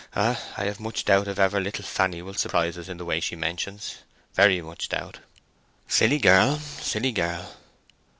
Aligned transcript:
I 0.15 0.33
have 0.57 0.79
much 0.79 1.05
doubt 1.05 1.27
if 1.27 1.37
ever 1.37 1.59
little 1.59 1.85
Fanny 1.85 2.23
will 2.23 2.33
surprise 2.33 2.75
us 2.75 2.89
in 2.89 2.97
the 2.97 3.05
way 3.05 3.19
she 3.19 3.35
mentions—very 3.35 4.59
much 4.63 4.89
doubt. 4.89 5.17
A 5.87 5.91
silly 5.91 6.17
girl!—silly 6.17 7.11
girl!" 7.11 7.55